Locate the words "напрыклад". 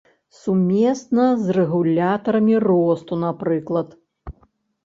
3.27-3.87